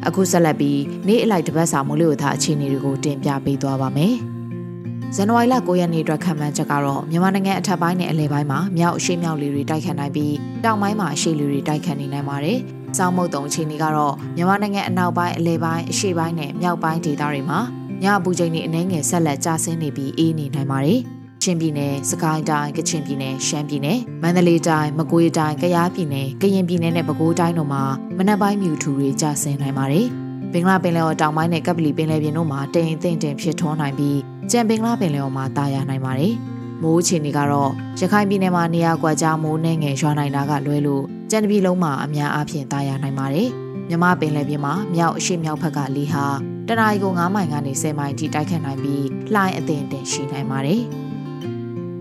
[0.06, 4.14] အခုဆက်လက်ပြီးနေ့အလိုက်တပတ်စာမိုးလေဝသအခြေအနေတွေကိုတင်ပြပေးသွားပါမယ်။
[5.14, 10.34] ဇန်နဝါရီလ9ရက်နေ့အတွက်ခံမှန်းချက်ကတော့မြန်မာနိုင်ငံအထက်ပိုင်းနဲ့အလယ်ပိုင်းမှာမြောက်အရှေ့မြောက်လေတွေတိုက်ခတ်နိုင်ပြီး
[10.64, 12.58] တောင်ပိုင်းမှာအရှေ့လေတွေတိုက်ခတ်နေနိုင်ပါတယ်။
[12.98, 17.60] စောင်းမုတ်တုံအခြေအနေကတော့မြန်မာနိုင်ငံအနောက်ပိုင်းအလယ်ပိုင်းအရှေ့ပိုင်းနဲ့မြောက်ပိုင်းဒေသတွေမှာ
[18.02, 21.00] ညအပူချိန်တွေအနည်းငယ်ဆက်လက်ကျဆင်းနေပြီးအေးနေနိုင်ပါတယ်။
[21.44, 27.82] ချင်းပြည်နယ်၊စကိုင်းတိုင်း၊ကချင်ပြည်နယ်၊ရှမ်းပြည်နယ်၊မန္တလေးတိုင်း၊မကွေးတိုင်း၊ကယားပြည်နယ်၊ကရင်ပြည်နယ်နဲ့ပဲခူးတိုင်းတို့မှာ
[28.18, 30.06] မနက်ပိုင်းမြူထူတွေကျဆင်းနိုင်ပါတယ်။
[30.52, 34.18] ဘင်္ဂလားပင်လယ်အော်တောင်ပိုင်းနဲ့ကပ်ပလီပင်လယ်ပြင်တို့မှာတိမ်အထင်တင်ဖြစ်ထွန်းနိုင်ပြီး
[34.50, 36.34] ကြံဘင်္ဂလားပင်လယ်အော်မှာတာယာနိုင်ပါတယ်။
[36.82, 43.48] မိုးအခြေအနေကတော့ရခိုင်ပြည်နယ်မှာနေရာကွက်ကြားမိုးနှဲငယ်ရွာနိုင်တာကလွဲလို့ကြံတပြည်လုံးမှာအများအားဖြင့်တာယာနိုင်ပါတယ်။
[43.88, 46.24] မြမပင်လယ်ပြင်မှာမြောက်အရှိမြောက်ဘက်ကလေဟာ
[46.68, 49.04] တနအီကို9မိုင်ကနေ10မိုင်ထိတိုက်ခတ်နိုင်ပြီး
[49.34, 50.82] လှိုင်းအသင်တင်ရှိနိုင်ပါတယ်။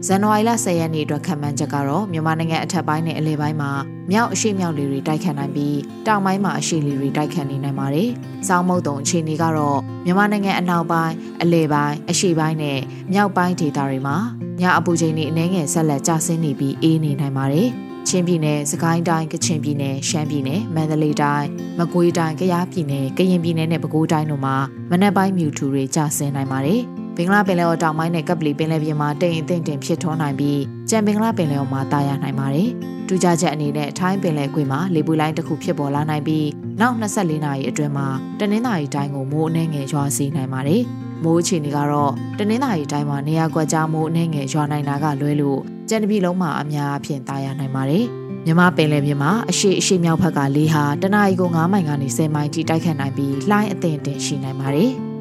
[0.08, 3.72] ဇန်နဝါရီလ10ရက်နေ့အတွက်ခံမှန်းချက်ကတော့မြန်မာနိုင်ငံအထက်ပိုင်းနဲ့အလယ်ပိုင်းမှာ
[4.12, 8.10] မြောက်အရှိမြောက်လေတွေတိုက်ခတ်နိုင်ပြီးတောင်ပိုင်းမှာအရှိလေတွေတိုက်ခတ်နေနိုင်ပါတယ်။
[8.48, 12.80] စောင်းမုတ်တုံအခြေအနေကတော့မြန်မာနိုင်ငံအနောက်ပိုင်းအလယ်ပိုင်းအရှိပိုင်းနဲ့
[13.13, 14.18] မြောက်ပိုင်းဒေသတွေမှာ
[14.62, 17.68] ညအပူချိန်တွေအနည်းငယ်ဆက်လက်ကျဆင်းနေပြီးအေးနေနိုင်ပါတယ်။
[18.08, 21.48] ချင်းပြည်နယ်၊စကိုင်းတိုင်း၊ကချင်ပြည်နယ်၊ရှမ်းပြည်နယ်၊မန္တလေးတိုင်း၊
[21.80, 24.56] မကွေးတိုင်း၊ကယားပြည်နယ်၊ကရင်ပြည်နယ်နဲ့ပဲခူးတိုင်းတို့မှာ
[24.92, 26.84] မနက်ပိုင်းမြူထူတွေကျဆင်းနိုင်ပါတယ်။
[27.17, 32.69] ဘင်္ဂလားပင်လယ်အော်တောင်ပိုင်းနဲ့ကပ်ပလီပင်လယ်ပြင်မှာတိမ်အထင်တင်ဖြစ်ထွန်းနိုင်ပြီးကြံဘင်္ဂလားပင်လယ်အော်မှာတာယာနိုင်ပါတယ်။
[33.08, 36.47] ထူးခြားချက်အနေနဲ့ထိုင်းပင်လယ်ကွေ့မှာလေပူလိုင်းတစ်ခုဖြစ်ပေါ်လာနိုင်ပြီး
[36.80, 38.08] နောက်24နာရီအတွင်းမှာ
[38.39, 40.82] တနင်္သာရီတိုင်းကိုမိုးအနှဲငယ်ရွာစီနိုင်ပါတယ်။
[41.23, 48.06] မိုးအခြေအနေကတော့တနင်္သာရီတိုင်းမှာနေရာကွက်ကြားမိုးအနှဲငယ်ရွာနိုင်တာကလွဲလို့ကြံတပြီလုံးမှာအများအပြားတာယာနိုင်ပါတယ်။
[48.45, 54.93] မြမပင်လယ်ပြင်မှာအရှိအရှိမြောက်ဘက်ကလေဟာတနအီကို9မိုင်ကနေ10မိုင်ထိတိုက်ခတ်နိုင်ပြီးလှိုင်းအသင်တင်ရှိနိုင်ပါတယ်။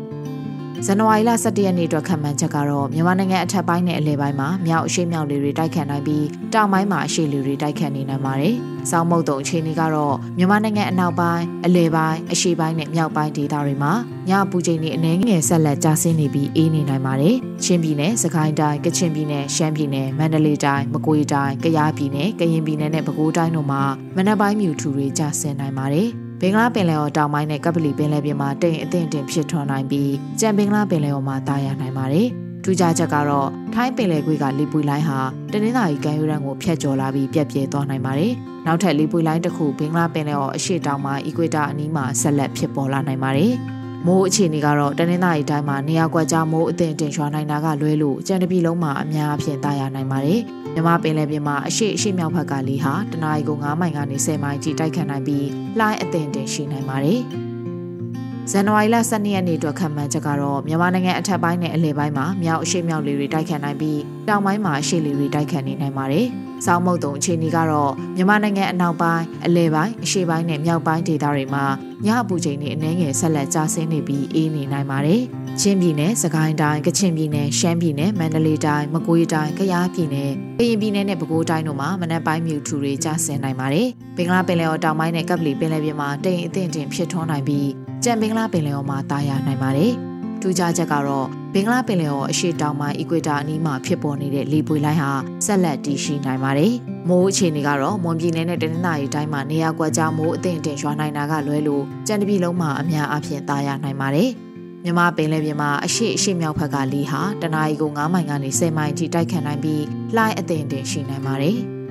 [0.86, 8.54] ဇန်နဝါရီလ17ရက်နေ့အတွက်ခံမှန်းချက်ကတော့မြန်မာနိုင်ငံအထက်ပိုင်းနဲ့အလယ်ပိုင်းမှာမြောက်အရှိမြောက်လေတွေတိုက်ခတ်နိုင်ပြီးတောင်ပိုင်းမှာအရှိလေတွေတိုက်ခတ်နေနိုင်ပါတယ်။
[8.90, 13.92] စောင်းမုတ်တုံအခြေအနေကတော့မြန်မာနိုင်ငံအနောက်ပိုင်းအလယ်ပိုင်းအရှေ့ပိုင်းနဲ့မြောက်ပိုင်းဒေသတွေမှာ
[14.28, 23.82] ညပူချိန်တွေအနည်းငယ်ဆက်လက်ကျဆင်းနေပြီးအေးနေနိုင်ပါတယ်။ချင်းပြည်နယ်၊စကိုင်းတိုင်း၊ကချင်ပြည်နယ်၊ရှမ်းပြည်နယ်၊မန္တလေးတိုင်း၊မကွေးတိုင်း၊ကယားပြည်နယ်၊ကရင်ပြည်နယ်နဲ့ပဲခူးတိုင်းတို့မှာ
[24.16, 26.10] မနက်ပိုင်းမြူထူတွေကျဆင်းနိုင်ပါတယ်။
[26.44, 32.28] ဘင်္ဂလားပင်လယ်အော်တောင်ပိုင်းနဲ့ကပလီပင်လယ်ပြင်မှာတိမ်အထင်တင်ဖြစ်ထွန်းနိုင်ပြီးကြံဘင်္ဂလားပင်လယ်အော်မှာတာယာနိုင်ပါတယ်။
[32.64, 35.18] ထူးခြားချက်ကတော့ထိုင်းပင်လယ်ကွေ့ကလီပွေလိုင်းဟာ
[35.52, 38.32] တနင်္သာရီကမ်းရိုးတန်းကိုဖျက်ကျော်လာပြီးပြက်ပြဲသွားနိုင်ပါတယ်။
[38.66, 43.52] နောက်ထပ်လီပွေလိုင်းတစ်ခုဘင်္ဂလားပင်လယ်အော်အရှေ့တောင်မှာအီကွေတာအနီးမှာဆက်လက်ဖြစ်ပေါ်လာနိုင်ပါတယ်။
[44.06, 50.42] မိုးအခြေအနေကတော့တနင်္သာရီတိုင်းမှာနေရာကွက်ကြားမိုးအသင့်တင်ရွာနိုင်တာကလွဲလို့ကြံတပြီလုံးမှာအများအပြားတာယာနိုင်ပါတယ်။
[50.74, 55.46] မြမပင်လယ်ပြင်မှာအရှိအရှိမြောက်ဘက်ကလေဟာတနအီကို9မိုင်ကနေ10မိုင်ထိတိုက်ခတ်နိုင်ပြီး
[55.78, 57.20] လှိုင်းအသင့်တင်ရှိနိုင်ပါတယ်။
[58.50, 66.26] ဇန်နဝါရီလ12ရက်နေ့အတွက်ခံမှန်းချက်ကတော့မြန်မာနိုင်ငံအထက်ပိုင်းနဲ့အလယ်ပိုင်းမှာမြောက်အရှေ့မြောက်လေတွေတိုက်ခတ်နိုင်ပြီးတောင်ပိုင်းမှာအရှေ့လေတွေတိုက်ခတ်နေနိုင်ပါတယ်။
[66.66, 71.64] စောင်းမုတ်တုံအခြေအနေကတော့မြန်မာနိုင်ငံအနောက်ပိုင်းအလယ်ပိုင်းအရှေ့ပိုင်းနဲ့မြောက်ပိုင်းဒေသတွေမှာ
[72.06, 75.22] ညအပူချိန်တွေအနည်းငယ်ဆက်လက်ကျဆင်းနေပြီးအေးနေနိုင်ပါတယ်။
[75.60, 87.68] ချင်းပြည်နယ်၊စကိုင်းတိုင်း၊ကချင်ပြည်နယ်၊ရှမ်းပြည်နယ်၊မန္တလေးတိုင်း၊မကွေးတိုင်း၊ကယားပြည်နယ်၊ကရင်ပြည်နယ်နဲ့ပဲခူးတိုင်းတို့မှာမနက်ပိုင်းမြူထူတွေကျဆင်းနိုင်ပါတယ်။ဘင်္ဂလားပင်လယ်ော်တောင်ပိုင်းနဲ့ကပ်ပလီပင်လယ်ပြင်မှာတိမ်အထင်တင်ဖြစ်ထွန်းနိုင်ပြီး
[88.04, 89.92] ကြံဘင်္ဂလားပင်လယ်ော်မှာတာယာနိုင်ပါတယ်။
[90.40, 95.12] ထူးခြားချက်ကတော့ဘင်္ဂလားပင်လယ်ော်အရှေ့တောင်ပိုင်းအီကွေတာအနီးမှာဖြစ်ပေါ်နေတဲ့လေပွေလိုင်းဟာ
[95.46, 96.72] ဆက်လက်တည်ရှိနိုင်ပါတယ်။
[97.08, 104.30] မိုးအခြေအနေကတော့မွန်ပြည်နယ်နဲ့တနင်္သာရီတိုင်းမှာနေရာကွက်ကြားမိုးအထင်တင်ရွာနိုင်တာကလွဲလို့ကြံတပြည်လုံးမှာအများအပြားတာယာနိုင်ပါတယ်။
[104.84, 109.84] မြမပင်လယ်ပြင်မှာအရှိအရှိမြောက်ဘက်ကလေဟာတနအီကို9မိုင်ကနေ10မိုင်ထိတိုက်ခတ်နိုင်ပြီး
[110.16, 111.58] လှိုင်းအထင်တင်ရှိနိုင်ပါတယ်။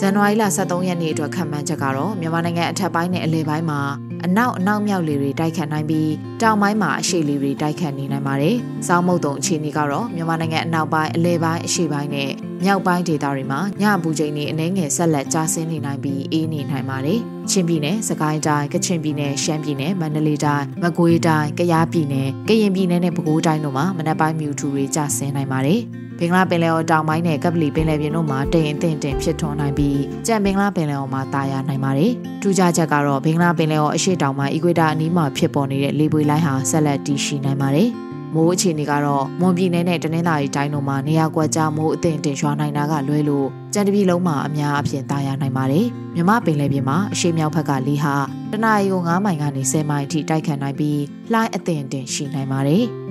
[0.00, 3.80] ဇန်နဝါရီလ23ရက်နေ့အတွက်ခံမှန်းချက်ကတော့မြန်မာနိုင်ငံအထက်ပိုင်းနဲ့အလယ်ပိုင်းမှာ
[4.24, 6.10] အနောက်အနောက်မြောက်လေတွေတိုက်ခတ်နိုင်ပြီး
[6.42, 12.30] တောင်ပိုင်းမှာအရှေ့လေတွေတိုက်ခတ်နေနိုင်ပါတယ်။စောင်းမုတ်တုံအခြေအနေကတော့မြန်မာနိုင်ငံအနောက်ပိုင်းအလယ်ပိုင်းအရှေ့ပိုင်းနဲ့
[12.64, 25.82] မြောက်ပိုင်းဒေသတွေမှာညအပူချိန်တွေအနည်းငယ်ဆက်လက်ကျဆင်းနေနိုင်ပြီးအေးနေနိုင်ပါတယ်။ချင်းပြည်နယ်၊စကိုင်းတိုင်း၊ကချင်ပြည်နယ်၊ရှမ်းပြည်နယ်၊မန္တလေးတိုင်း၊မကွေးတိုင်း၊ကယားပြည်နယ်၊ကရင်ပြည်နယ်နဲ့ပဲခူးတိုင်းတို့မှာမနက်ပိုင်းမြူထူတွေကျဆင်းနိုင်ပါတယ်။
[26.18, 37.88] ဘင်္ဂလားပင်လယ်ော်တောင်ပိုင်းနဲ့ကပလီပင်လယ်ပြင်တို့မှာတိမ်အထင်တင်ဖြစ်ထွန်းနိုင်ပြီးကြံဘင်္ဂလားပင်လယ်ော်မှာတာယာနိုင်ပါတယ်။ထူးခြားချက်ကတော့ဘင်္ဂလားပင်လယ်ော်အရှေ့တောင်ပိုင်းအီကွေတာအနီးမှာဖြစ်ပေါ်နေတဲ့လေပွေလိုင်းဟာဆက်လက်တည်ရှိနိုင်ပါတယ်။
[38.34, 48.14] မိုးအခြေအနေကတော့မွန်ပြည်နယ်နဲ့တနင်္သာရီတိုင်းတို့မှာနေရာကွက်ကြားမိုးအထင်တင်ရွာနိုင်တာကလွဲလို့ကြံတပြည်လုံးမှာအများအပြားတာယာနိုင်ပါတယ်။မြမပင်လယ်ပြင်မှာအရှေ့မြောက်ဘက်ကလေဟာ
[48.52, 51.00] တနအီကို9မိုင်ကနေ10မိုင်အထိတိုက်ခတ်နိုင်ပြီး
[51.32, 52.84] လှိုင်းအထင်တင်ရှိနိုင်ပါတယ်။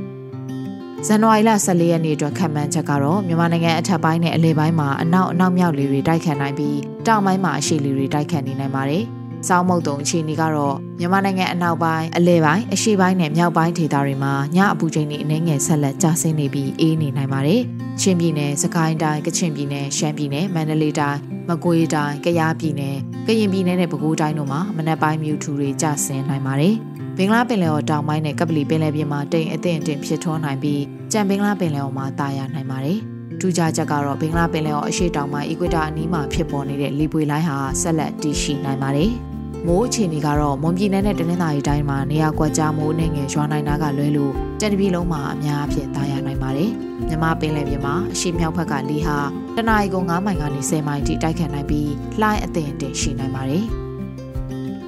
[1.07, 9.03] ဇန်နဝါရီလ14ရက်နေ့အတွက်ခံမှန်းချက်ကတော့မြန်မာနိုင်ငံအထက်ပိုင်းနဲ့အလယ်ပိုင်းမှာအနောက်အနောက်မြောက်လေတွေတိုက်ခတ်နိုင်ပြီးတောင်ပိုင်းမှာအရှေ့လေတွေတိုက်ခတ်နေနိုင်ပါတယ်။
[9.47, 17.61] စောင်းမုတ်တုံအခြေအနေကတော့မြန်မာနိုင်ငံအနောက်ပိုင်းအလယ်ပိုင်းအရှေ့ပိုင်းနဲ့မြောက်ပိုင်းဒေသတွေမှာညအပူချိန်တွေအနည်းငယ်ဆက်လက်ကျဆင်းနေပြီးအေးနေနိုင်ပါတယ်။
[18.01, 22.95] ချင်းပြည်နယ်၊စကိုင်းတိုင်း၊ကချင်ပြည်နယ်၊ရှမ်းပြည်နယ်၊မန္တလေးတိုင်း၊မကွေးတိုင်း၊ကယားပြည်နယ်၊
[23.27, 26.75] ကရင်ပြည်နယ်နဲ့ပဲခူးတိုင်းတို့မှာမနက်ပိုင်းမြူထူတွေကျဆင်းနိုင်ပါတယ်။
[27.17, 32.99] ဘင်္ဂလားပင်လယ်ော်တောင်ပိုင်းနဲ့ကပလီပင်လယ်ပြင်မှာတိမ်အထင်အထင်ဖြစ်ထွန်းနိုင်ပြီးကြံဘင်္ဂလားပင်လယ်ော်မှာတာယာနိုင်ပါတယ်။
[33.39, 39.11] ထူးခြားချက်ကတော့ဘင်္ဂလားပင်လယ်ော်အရှေ့တောင်ပိုင်းအီကွေတာအနီးမှာဖြစ်ပေါ်နေတဲ့လေပွေလိုင်းဟာဆက်လက်တည်ရှိနိုင်ပါတယ်။
[39.67, 46.69] မိုးအခြေအနေကတော့မွန်ပြည်နယ်နဲ့တနင်္သာရီတိုင်းမှာနေရာကွက်ကြားမိုးနှင်းငယ်ရွာနိုင်တာကလွဲလို့ကြံတပြည်လုံးမှာအများအပြားတာယာနိုင်ပါတယ်။
[47.07, 49.17] မြမပင်လယ်ပြင်မှာအရှေ့မြောက်ဘက်ကလေဟာ
[49.55, 53.65] တနအီကို9မိုင်ကနေ10မိုင်ထိတိုက်ခတ်နိုင်ပြီးလှိုင်းအထင်အထင်ရှိနိုင်ပါတယ်။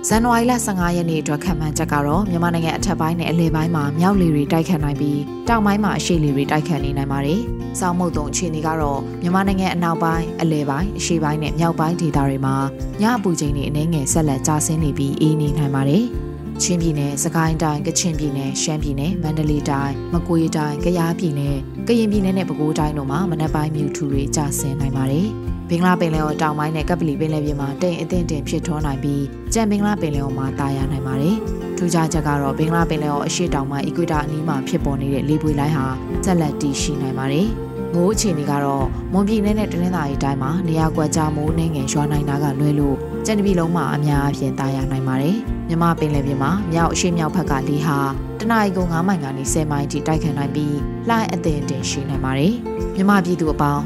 [0.10, 7.40] ဇန်နဝါရီလ15ရက်နေ့အတွက်ခံမှန်းချက်ကတော့မြန်မာနိုင်ငံအထက်ပိုင်းနဲ့အလယ်ပိုင်းမှာမြောက်လေတွေတိုက်ခတ်နိုင်ပြီးတောင်ပိုင်းမှာအရှေ့လေတွေတိုက်ခတ်နေနိုင်ပါတယ်။
[7.80, 12.56] စောင်းမုတ်တုံအခြေအနေကတော့မြန်မာနိုင်ငံအနောက်ပိုင်းအလယ်ပိုင်းအရှေ့ပိုင်းနဲ့မြောက်ပိုင်းဒေသတွေမှာ
[13.02, 16.04] ညအပူချိန်တွေအနည်းငယ်ဆက်လက်ကျဆင်းနေပြီးအေးနေနိုင်ပါတယ်။
[16.62, 21.56] ချင်းပြည်နယ်၊စကိုင်းတိုင်း၊ကချင်ပြည်နယ်၊ရှမ်းပြည်နယ်၊မန္တလေးတိုင်း၊မကွေးတိုင်း၊ကယားပြည်နယ်၊
[21.88, 25.30] ကရင်ပြည်နယ်နဲ့ပဲခူးတိုင်းတို့မှာမနက်ပိုင်းမြူထူတွေကျဆင်းနိုင်ပါတယ်။
[25.70, 29.24] ဘင်္ဂလားပင်လယ်ော်တောင်ပိုင်းနဲ့ကပ်ပလီပင်လယ်ပြင်မှာတိမ်အထင်တင်ဖြစ်ထွန်းနိုင်ပြီး
[29.54, 31.36] ကြံဘင်္ဂလားပင်လယ်ော်မှာတာယာနိုင်ပါတယ်။
[31.78, 35.86] ထူးခြားချက်ကတော့ဘင်္ဂလားပင်လယ်ော်အရှေ့တောင်ပိုင်းအီကွေတာအနီးမှာဖြစ်ပေါ်နေတဲ့လေပွေလိုင်းဟာ
[36.26, 37.48] ဆက်လက်တည်ရှိနိုင်ပါတယ်။
[37.94, 45.36] မိုးအခြေအနေကတော့မွန်ပြည်နယ်နဲ့တနင်္သာရီတိုင်းမှာနေရာကွက်ကြားမိုးနှင်းငယ်ရွာနိုင်တာကလွဲလို့ကြံတပြည်လုံးမှာအများအပြားတာယာနိုင်ပါတယ်။
[45.68, 47.98] မြမပင်လယ်ပြင်မှာမြောက်အရှေ့မြောက်ဘက်ကလေဟာ
[48.40, 50.76] တနအီကို9မိုင်ကနေ10မိုင်ထိတိုက်ခတ်နိုင်ပြီး
[51.10, 52.54] လှိုင်းအထင်တင်ရှိနိုင်ပါတယ်။
[52.98, 53.82] မြမပြည်သူအပေါင်း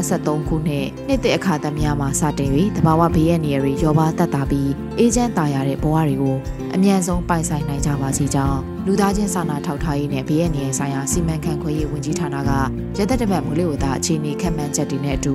[0.00, 6.36] 2023ခုနှစ်နှစ်သစ်အခါသမယမှာစတင်ပြီးတဘာဝဘေးရန်နေရီရောပါတတ်တာပြီးအေဂျင့်တာရတဲ့ဘဝတွေကို
[6.74, 12.50] အမြန်ဆုံးပိုင်ဆိုင်နိုင်ကြပါစေကြောင်းလူသားချင်းစာနာထောက်ထားရေးနဲ့ဘေးရန်နေဆိုင်ရာစီမံခန့်ခွဲရေးဝန်ကြီးဌာနက
[12.98, 15.34] ရသက်တပတ်မိုးလေဝသအခြေအနေခန့်မှန်းချက်တွေနဲ့အတူ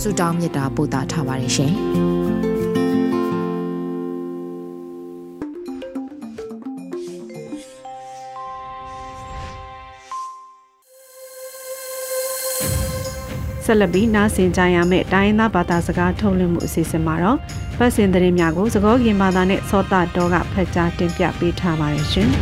[0.00, 1.74] စုတောင်းမြစ်တာပို့တာထားပါတယ်ရှင်။
[13.66, 17.38] ဆက်လက်ပြီးနားဆင်ကြရမယ့်တိုင်းရင်းသားဘာသာစကားထုတ်လွှင့်မှုအစီအစဉ်မှာတော့
[17.76, 22.30] ဖတ်စင်သတင်းများကိုသကောကင်ဘာသာနဲ့စောတာတော်ကဖတ်ကြားတင်ပြပေးထားပါတယ်ရှင်။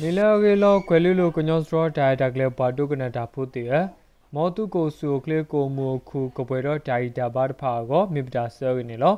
[0.00, 3.64] နီလာဂေလောကွယ်လူလိုကညောစရောဒါတာကလေပါတုကနတာဖုတေ
[4.34, 9.14] မောတုကိုဆူကလေကိုမူခုကပွဲတော့ဒါီတာဘာတဖာကိုမိပတာဆဲရနေလော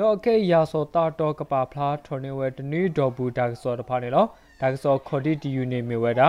[0.00, 4.26] နော်အကေရာစောတာတော့ကပါဖလားထော်နေဝဲတနီဒေါ်ဘူးဒါကစောတဖာနေလော
[4.60, 6.28] ဒါကစောခေါ်တီတီယူနေမီဝဲတာ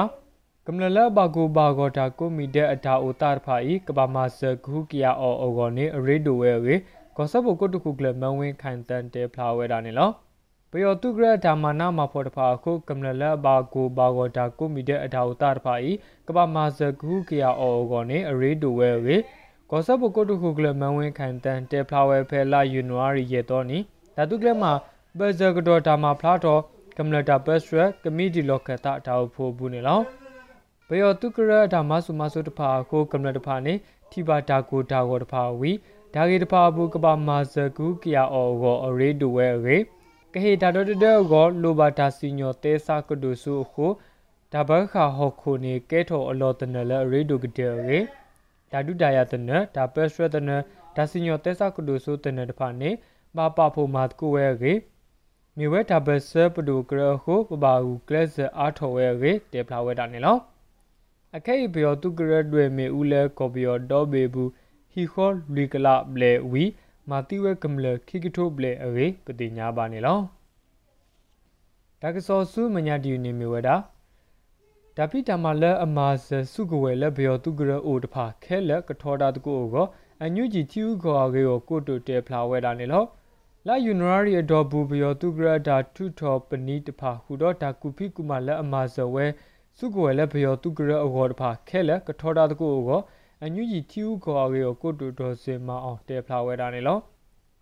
[0.67, 6.75] ကမ္လလဘာကူဘာဂောတာကိုမီတဲ့အတာအိုတာဖာဤကပါမဆခုကီယာအောအောဂောနေအရေဒိုဝဲဝေ
[7.15, 10.10] ကောဆပ်ဘုတ်တခုကလမန်ဝင်းခိုင်တန်တဲဖလာဝဲတာနေလော
[10.71, 15.91] ပယောတုဂရဓမ္မနာမဖောတဖာခုကမ္လလဘာကူဘာဂောတာကိုမီတဲ့အတာအိုတာဖာဤ
[16.27, 19.17] ကပါမဆခုကီယာအောအောဂောနေအရေဒိုဝဲဝေ
[19.71, 23.77] ကောဆပ်ဘကိုတုခုကလမန်ဝင်ခိုင်တန်တေဖလာဝဲဖဲလာယူနွာရီရဲ့တော့နီ
[24.15, 24.71] ဒါတုကလမှာ
[25.17, 26.62] ဘဇဂဒေါ်တာမာဖလာတော့
[26.97, 29.99] ကမလတာပက်စရကမီဒီလောကတာတာဖို့ဘူးနေလော
[30.88, 33.73] ဘယောတုကရဒါမဆုမဆုတဖာကိုကမလတဖာနေ
[34.12, 35.71] ထိပါတာကိုတာကိုတဖာဝီ
[36.13, 39.77] ဒါဂေတဖာဘူးကပါမာဇကူကီယာအောကိုအရေဒူဝဲရေ
[40.34, 40.97] ကဟေတာတော်တဲ့
[41.32, 43.86] ကိုလိုဘာတာစီညိုတဲစာကဒုဆုခု
[44.53, 47.99] ဒါဘခါဟောခုနေကဲထောအလောတနလရေဒူကတဲ့ရေ
[48.71, 50.49] ဒါဒုဒါယတနဒါပက်စရတန
[50.95, 52.89] ဒါစီညိုတဲစာကဒုဆုတနတဖာနေ
[53.38, 54.73] မပါဖို့မတ်ကိုဝဲရေ
[55.58, 60.38] မြေဝဲဒါဘဆပဒူကရဟုပဘာဟုကလစ်အားထော်ဝဲရေတေဖလာဝဲတာနေလော
[61.38, 64.49] အခဲဘယောတုကရတွေမေဦးလဲကောဘယောဒေါ်ဘေဘူး
[64.91, 66.63] ဟီခေါ်လီကလာဘလေဝီ
[67.10, 70.19] မာတိဝဲကမလခိကထိုဘလေအရေပတိညာပါနေလော
[72.01, 73.75] ဒါကစောဆုမညာဒီနေမြေဝဲတာ
[75.01, 79.88] ဒါပိတမလအမာဇစုကဝဲလက်ဘယောတုကရအိုတဖာခဲလက်ကထောတာတကူကို
[80.23, 83.03] အညူဂျီတီဥခေါ်ကေကိုကိုတိုတေဖလာဝဲတာနေလော
[83.67, 89.25] လာယူနရီအဒေါ်ဘူဘယောတုကရဒါထုထောပနီတဖာဟူတော့ဒါကူဖိကူမလက်အမာဇဝဲ
[89.77, 93.01] စုကဝဲလက်ဘယောတုကရအောတဖာခဲလက်ကထောတာတကူကို
[93.43, 96.97] အညူဂျီတီဥခေါ်ကေကိုကိုတိုတော်စင်မအောင်တေဖလာဝဲတာနေလော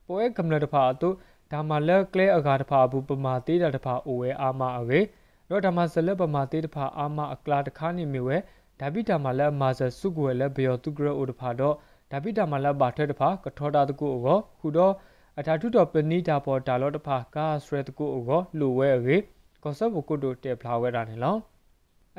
[0.07, 1.09] ပွဲကမလတဖာတု
[1.51, 5.01] ဒါမလက်ကလဲအကာတဖာဘူးပမာတေးတာတဖာအိုဝဲအာမအကေ
[5.49, 8.37] တော့ဓမ္မဇလက်ပမာတေတဖာအာမအကလာတခါနေမြဝဲ
[8.79, 11.75] ဒါပိတာမလက်မာဇစုကွယ်လက်ဘယောတုကရအိုတဖာတော့
[12.11, 14.93] ဒါပိတာမလက်ဘာထဲတဖာကထောတာတကူအောခုတော့
[15.39, 19.17] အထာထုတော်ပဏိတာပေါ်ဒါလောတဖာကာစရတကူအောလူဝဲရေ
[19.63, 21.37] ကောဆပ်ဘကုတ်တေဖလာဝဲတာနေလော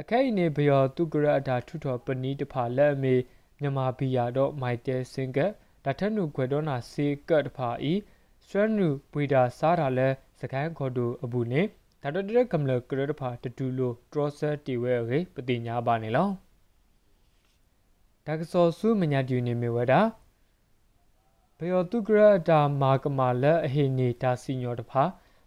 [0.00, 3.14] အခဲနေဘယောတုကရအထာထုတော်ပဏိတဖာလက်အမေ
[3.60, 5.38] မြမဘီယာတော့မိုက်တဲစင်က
[5.84, 7.92] ဒါထက်နုခွေတော့နာစေကတ်တဖာဤ
[8.46, 10.08] ဆွနုပွေတာစားတာလဲ
[10.40, 11.62] စကိုင်းခေါ်တူအဘူးနေ
[12.02, 16.28] ဒါတော့တဲ့ကမ္လကရတဖာတတူလိုထရောဆာတီဝဲရေပတိညာပါနေလော
[18.26, 20.00] ဒါကစောဆုမညာတူနေမြဝတာ
[21.58, 25.02] ဘယောတုကရတာမာကမာလအဟိနေတာစီညောတဖာ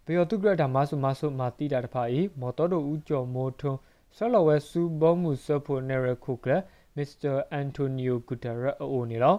[0.06, 3.78] ဘယောတုကရတာမဆုမဆုမာတိတာတဖာဤမော်တော်တို့ဦးကျော်မိုးထွန်း
[4.16, 6.52] ဆောလဝဲစုဘောမှုဆဖို့နေရခုကလ
[6.96, 9.36] မစ္စတာအန်တိုနီယိုဂူတာရအိုနေလော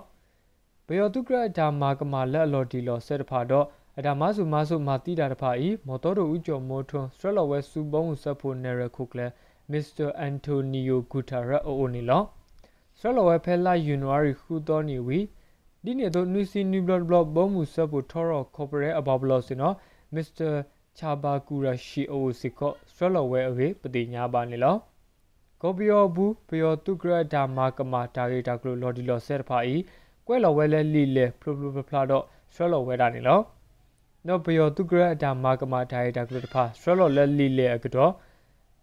[0.87, 3.65] ဘယောတုကရတာမာကမာလအလော်ဒီလောဆက်တဖာတော့
[3.99, 9.21] အဒါမဆုမဆုမာတိတာတဖာဤမော်တော်တို့ဦးကျော်မိုးထွန်းဆောလဝဲစုဘောမှုဆဖို့နေရခုကလ
[9.71, 12.23] မစ္စတာအန်တိုနီယိုဂူတာရအိုနေလော
[12.99, 15.19] ဆောလဝဲဖဲလာယူနဝါရီခုတော်နေဝီ
[15.83, 19.75] ဒီနေ့တော့နူစီနူဘလဘလဘောမှုဆဖို့ထော်ရကော်ပိုရေးအဘဘလောစင်နော်
[20.13, 20.49] မစ္စတာ
[20.97, 24.75] ချာဘာကူရာရှီအိုစီကောစရလဝဲအဝေးပတိညာပါနေလော
[25.61, 29.75] ကောပီယောဘူးပယောတုကရဒါမာကမာတာဂေတာကလိုလော်ဒီလော်ဆက်ဖာဤ
[30.27, 33.39] ကွဲလော်ဝဲလဲလီလဲပလိုပလိုဖလာတော့စရလော်ဝဲတာနေလော
[34.27, 38.11] နော်ပယောတုကရဒါမာကမာတာဂေတာကလိုတဖာစရလော်လဲလီလဲအကတော့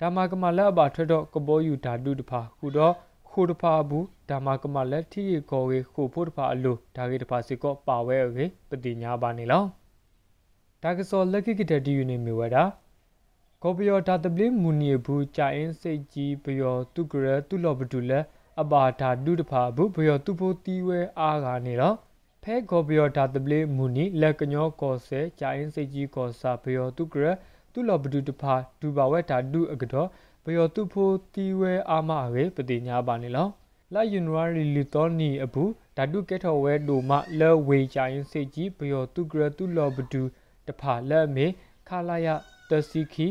[0.01, 2.95] ဒါမာကမာလက်အပါထွက်တော့ကဘောယူဓာတုတဖာခုတော့
[3.31, 9.65] ခိုတဖာဘူးဓမ္မကမလက်ထီကိုဝေခိုဖို့တဖာအလိုဒါကေတဖာစီကောပါဝဲကေပတိညာပါနေလော
[10.83, 12.65] ဒါကစောလက်ကိကတတီယူနေမြဝတာ
[13.63, 18.25] ကောပယောဒါတပလမူနီဘူးကြိုင်စိတ်ကြီးပယောတုကရတုလောဘဒူလက်
[18.61, 21.97] အပါဓာတုတဖာဘူးပယောတုဖို့တီဝဲအားကနေတော့
[22.45, 27.27] ဖဲကောပယောဒါတပလမူနီလက်ကညောကောဆဲကြိုင်စိတ်ကြီးကောစာပယောတုကရ
[27.73, 30.09] တုလောဘဒူတဖာဒူပါဝဲဓာတုအကတော့
[30.45, 33.49] ပယောတုဖို့တီဝဲအာမရေပတိညာပါနေလော
[33.95, 40.23] လာယူနဝရီလီတောနီအဘူးဓာတုကဲထော်ဝဲဒိုမလဲဝေကြရင်စိတ်ကြီးပယောတုကရတုလောဘဒူ
[40.67, 41.47] တဖာလက်မေ
[41.89, 42.29] ခလာယ
[42.71, 43.27] တစီခီ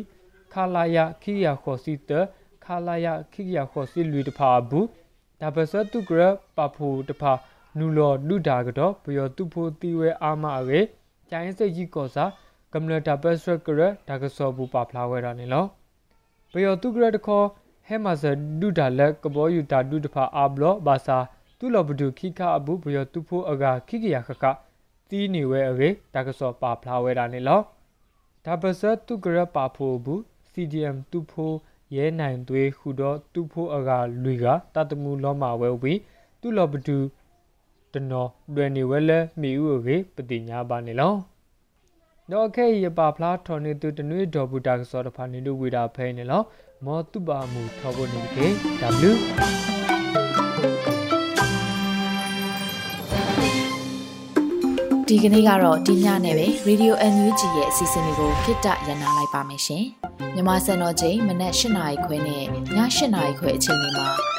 [0.54, 2.12] ခလာယခိယခောစီတ
[2.65, 4.88] ခလာယခိယခောစီလူတဖာဘူး
[5.41, 6.22] ဒါပစတုကရ
[6.56, 7.32] ပဖူတဖာ
[7.77, 10.82] နူလောဒုဒါကတော့ပယောတုဖို့တီဝဲအာမရေ
[11.29, 12.25] ကြရင်စိတ်ကြီးကောစာ
[12.73, 15.65] ကမ္လတာပစရကရဒါကစောဘူးပါဖလာဝဲတာနေလော
[16.53, 17.43] ပယောတုကရတခော
[17.88, 18.23] ဟဲမဇ
[18.62, 21.17] ဒုဒါလက်ကဘောယူတာဒုတဖာအာဘလဘာစာ
[21.60, 24.43] သူလဘဒုခိခအဘူးပယောတုဖိုအဂါခိကရခခ
[25.10, 27.62] တီနေဝဲအရေဒါကစောပါဖလာဝဲတာနေလော
[28.45, 30.19] ဒါပစတုကရပါဖိုဘူး
[30.51, 31.51] CDM တူဖို
[31.95, 35.93] ရဲနိုင်သွေးဟူသောတူဖိုအဂါလူကတတမှုလောမှာဝဲဝီ
[36.41, 36.97] သူလဘဒု
[37.93, 41.13] တနောလွယ်နေဝဲလဲမိဥရေပတိညာပါနေလော
[42.32, 46.41] တော့ခဲရပါဖလားထော်နေသူတနွေဒေါ်ဘူတာကစောတဖာနေလူဝီတာဖဲနေလော
[46.86, 48.47] မောတုပါမူထောဖို့နေကေ
[49.10, 49.13] W
[55.08, 59.86] ဒီကနေ့ကတော့ဒီညနဲ့ပဲ Radio NUG ရဲ့အစီအစဉ်လေးကိုခਿੱတရနာလိုက်ပါမယ်ရှင်။
[60.36, 62.75] မြမစံတော်ချိန်မနက်၈နာရီခွဲနဲ့ည၈
[63.13, 64.38] နာရီခွဲအချိန်တွေမှာ